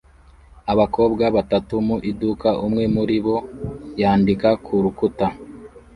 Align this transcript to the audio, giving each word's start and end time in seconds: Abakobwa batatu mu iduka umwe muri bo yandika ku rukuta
Abakobwa 0.71 1.23
batatu 1.35 1.73
mu 1.87 1.95
iduka 2.11 2.49
umwe 2.65 2.83
muri 2.95 3.17
bo 3.25 3.37
yandika 4.01 4.49
ku 4.63 4.73
rukuta 4.83 5.27